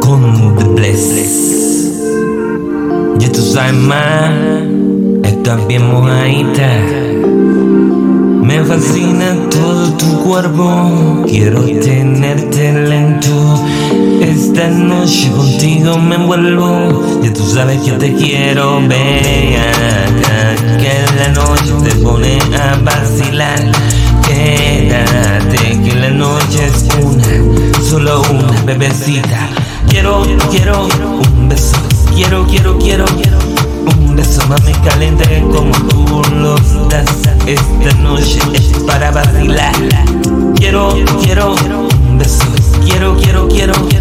[0.00, 1.90] Con The Bless.
[3.18, 4.30] Ya tú sabes más,
[5.24, 6.68] estás bien mojadita.
[8.42, 13.64] Me fascina todo tu cuerpo, quiero tenerte lento.
[14.20, 19.72] Esta noche contigo me envuelvo, ya tú sabes que te quiero, vea
[20.78, 23.67] que la noche te pone a vacilar.
[29.08, 29.48] Una bebecita.
[29.88, 30.86] Quiero, quiero
[31.32, 31.76] un beso,
[32.14, 33.38] quiero, quiero, quiero
[33.98, 36.54] un beso mami caliente como tú lo
[36.88, 37.06] das.
[37.46, 39.74] Esta noche es para vacilar.
[40.56, 42.44] Quiero, quiero un beso,
[42.84, 43.97] quiero, quiero, quiero, quiero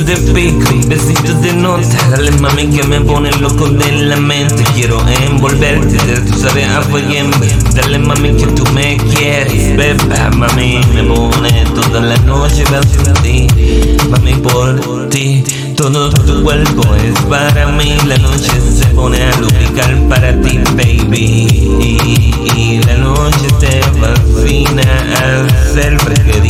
[0.00, 2.08] Besitos de pico, besitos de nota.
[2.10, 4.64] Dale mami que me pone loco de la mente.
[4.74, 7.30] Quiero envolverte, tú sabes a fuego.
[7.74, 9.76] Dale mami que tú me quieres.
[9.76, 13.46] Beba mami, me pone toda la noche por ti.
[14.08, 15.44] Mami por ti.
[15.76, 17.96] Todo tu cuerpo es para mí.
[18.06, 21.46] La noche se pone a lubricar para ti, baby.
[22.56, 24.82] Y, la noche te fascina
[25.64, 26.49] hacer fresquerías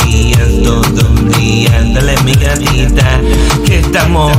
[4.11, 4.35] estamos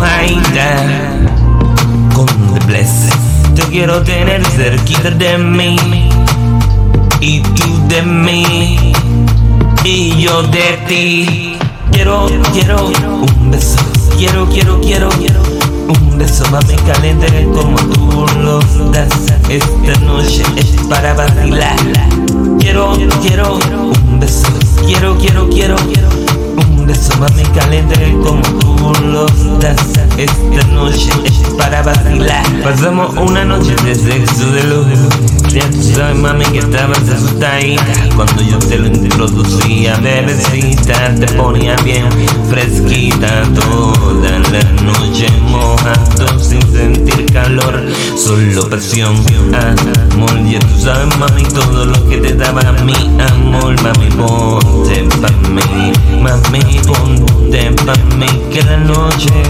[2.14, 3.08] con The Bless.
[3.54, 5.76] Te quiero tener cerquita de mí
[7.20, 8.92] y tú de mí
[9.84, 11.56] y yo de ti.
[11.90, 13.78] Quiero, quiero un beso.
[14.18, 15.42] Quiero, quiero, quiero, quiero
[15.88, 18.58] un beso mami caliente como tú lo
[18.90, 19.08] das.
[19.48, 21.76] Esta noche es para vacilar.
[22.58, 24.48] Quiero, quiero un beso.
[24.86, 26.01] Quiero, quiero, quiero, quiero
[26.86, 29.26] beso mami caliente como tú lo
[29.58, 29.76] das.
[30.16, 32.44] Esta noche es para vacilar.
[32.62, 35.08] Pasamos una noche de sexo de lujo.
[35.52, 37.84] Ya tú sabes, mami, que estabas asustadita
[38.16, 42.08] Cuando yo te lo introducía, bebecita Te ponía bien
[42.48, 44.38] fresquita Toda
[48.16, 49.16] Solo pasión,
[50.12, 52.94] amor Ya tú sabes, mami, todo lo que te daba mi
[53.32, 59.42] amor Mami, ponte pa' mí Mami, ponte pa' mí Que la noche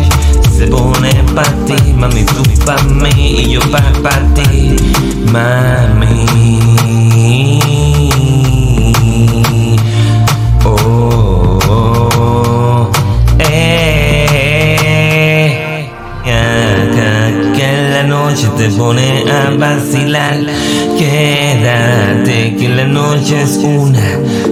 [0.56, 4.76] se pone pa' ti Mami, tú pa' mí y yo pa' pa' ti
[5.32, 5.71] Mami
[18.82, 20.38] pone a vacilar.
[20.98, 24.02] Quédate que la noche es una,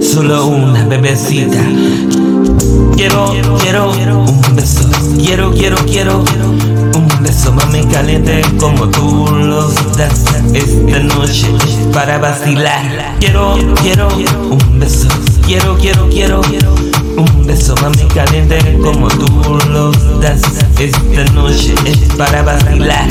[0.01, 1.61] solo una bebecita.
[2.95, 3.91] Quiero, quiero
[4.23, 6.23] un beso, quiero, quiero, quiero
[6.95, 10.23] un beso mami caliente como tú los das.
[10.53, 11.47] Esta noche
[11.91, 13.17] para vacilar.
[13.19, 14.07] Quiero, quiero
[14.49, 15.09] un beso,
[15.45, 16.41] quiero, quiero, quiero
[17.17, 19.27] un beso mami caliente como tú
[19.69, 20.41] los das.
[20.79, 23.09] Esta noche es para vacilar